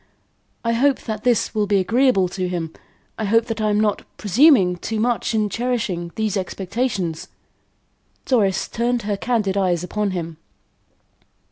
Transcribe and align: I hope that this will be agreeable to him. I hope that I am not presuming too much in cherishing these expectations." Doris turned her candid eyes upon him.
I 0.65 0.73
hope 0.73 1.01
that 1.01 1.23
this 1.23 1.53
will 1.53 1.67
be 1.67 1.77
agreeable 1.79 2.27
to 2.29 2.47
him. 2.49 2.73
I 3.19 3.25
hope 3.25 3.45
that 3.45 3.61
I 3.61 3.69
am 3.69 3.79
not 3.79 4.01
presuming 4.17 4.77
too 4.77 4.99
much 4.99 5.35
in 5.35 5.47
cherishing 5.47 6.11
these 6.15 6.35
expectations." 6.35 7.27
Doris 8.25 8.67
turned 8.67 9.03
her 9.03 9.15
candid 9.15 9.57
eyes 9.57 9.83
upon 9.83 10.09
him. 10.09 10.37